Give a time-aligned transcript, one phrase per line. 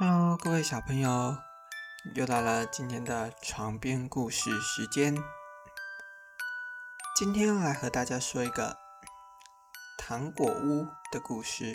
[0.00, 1.36] Hello，各位小朋友，
[2.14, 5.16] 又到了今天的床边故事时间。
[7.16, 8.78] 今天来和大家说一个
[9.98, 11.74] 糖果屋的故事。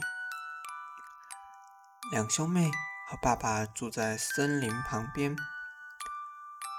[2.14, 2.72] 两兄妹
[3.10, 5.36] 和爸爸住在森林旁边。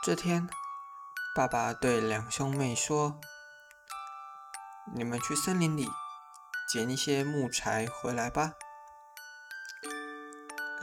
[0.03, 0.49] 这天，
[1.37, 3.21] 爸爸对两兄妹说
[4.97, 5.91] ：“你们去森林里
[6.73, 8.55] 捡一些木材回来吧。”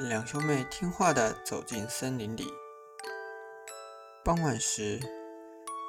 [0.09, 2.51] 两兄妹听话的走进森林里。
[4.23, 4.99] 傍晚时，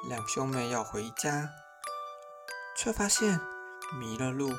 [0.07, 1.49] 两兄妹要回家，
[2.77, 3.39] 却发现
[3.99, 4.51] 迷了路。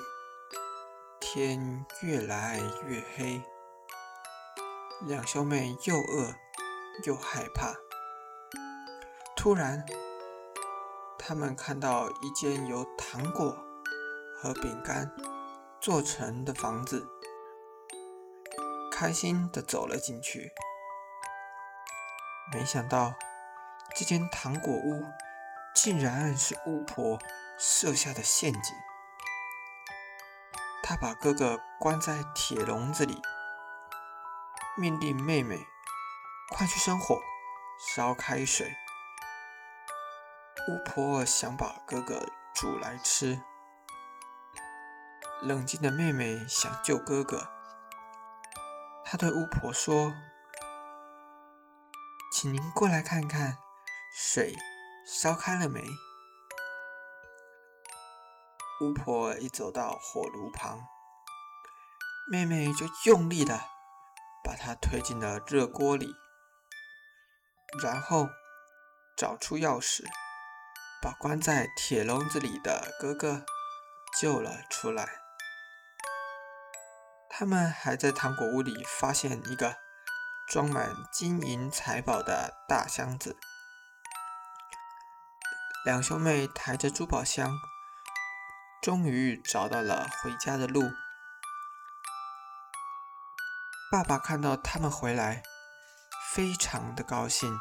[1.20, 3.40] 天越来越黑，
[5.02, 6.34] 两兄妹又饿
[7.04, 7.74] 又害怕。
[9.36, 9.86] 突然，
[11.16, 13.56] 他们看到一间由糖果
[14.36, 15.14] 和饼干
[15.80, 17.06] 做成的房子。
[18.96, 20.52] 开心的走了进去，
[22.52, 23.12] 没想到
[23.92, 25.02] 这间糖果屋
[25.74, 27.18] 竟然是巫婆
[27.58, 28.76] 设下的陷阱。
[30.80, 33.20] 她把哥哥关在铁笼子里，
[34.76, 35.66] 命令妹妹
[36.50, 37.20] 快去生火
[37.96, 38.76] 烧开水。
[40.68, 43.42] 巫婆想把哥哥煮来吃，
[45.42, 47.53] 冷静的妹妹想救哥哥。
[49.04, 50.12] 他对巫婆说
[52.32, 53.58] ：“请您过来看看，
[54.12, 54.56] 水
[55.06, 55.80] 烧开了没？”
[58.80, 60.80] 巫婆一走到火炉旁，
[62.30, 63.60] 妹妹就用力的
[64.42, 66.12] 把它推进了热锅里，
[67.82, 68.28] 然后
[69.16, 70.02] 找出钥匙，
[71.00, 73.44] 把关在铁笼子里的哥哥
[74.20, 75.23] 救了出来。
[77.28, 79.76] 他们还在糖果屋里发现一个
[80.48, 83.36] 装满金银财宝的大箱子。
[85.84, 87.52] 两兄妹抬着珠宝箱，
[88.80, 90.82] 终于找到了回家的路。
[93.90, 95.42] 爸爸看到他们回来，
[96.32, 97.58] 非常的高兴。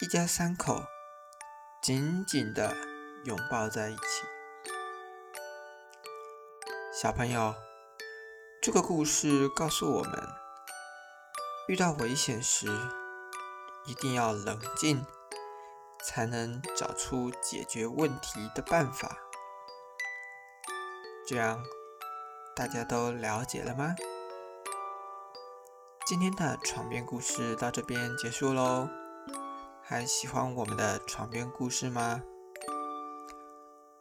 [0.00, 0.84] 一家三口
[1.82, 2.74] 紧紧的
[3.24, 4.24] 拥抱在一起。
[6.92, 7.71] 小朋友。
[8.62, 10.28] 这个故事告诉我们，
[11.66, 12.68] 遇到危险时
[13.86, 15.04] 一定要冷静，
[16.00, 19.18] 才能找出解决问题的办法。
[21.26, 21.60] 这样
[22.54, 23.96] 大家都了解了吗？
[26.06, 28.88] 今天的床边故事到这边结束喽。
[29.82, 32.22] 还喜欢我们的床边故事吗？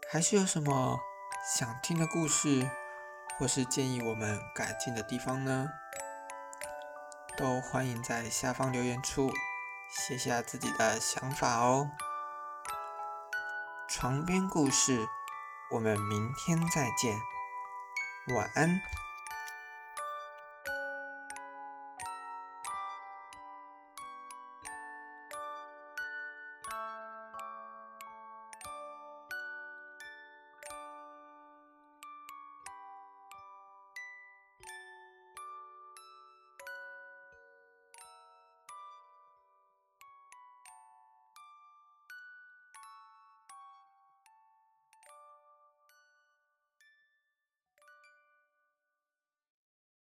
[0.07, 0.99] 还是有什么
[1.57, 2.69] 想听的故事？
[3.41, 5.67] 或是建议我们改进的地方呢，
[7.35, 9.33] 都欢迎在下方留言处
[9.89, 11.89] 写下自己的想法哦。
[13.89, 15.07] 床边故事，
[15.71, 17.19] 我们明天再见，
[18.35, 18.79] 晚安。